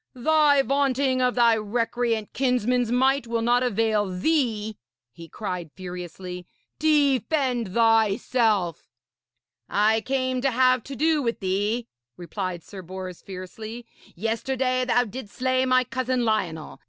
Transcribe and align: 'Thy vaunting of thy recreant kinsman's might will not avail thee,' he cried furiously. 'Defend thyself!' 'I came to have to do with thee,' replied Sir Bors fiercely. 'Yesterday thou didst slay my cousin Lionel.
'Thy 0.15 0.63
vaunting 0.63 1.21
of 1.21 1.35
thy 1.35 1.53
recreant 1.55 2.33
kinsman's 2.33 2.91
might 2.91 3.27
will 3.27 3.43
not 3.43 3.61
avail 3.61 4.07
thee,' 4.07 4.75
he 5.11 5.29
cried 5.29 5.69
furiously. 5.75 6.47
'Defend 6.79 7.75
thyself!' 7.75 8.89
'I 9.69 10.01
came 10.01 10.41
to 10.41 10.49
have 10.49 10.81
to 10.85 10.95
do 10.95 11.21
with 11.21 11.39
thee,' 11.39 11.85
replied 12.17 12.63
Sir 12.63 12.81
Bors 12.81 13.21
fiercely. 13.21 13.85
'Yesterday 14.15 14.85
thou 14.85 15.03
didst 15.03 15.35
slay 15.35 15.67
my 15.67 15.83
cousin 15.83 16.25
Lionel. 16.25 16.79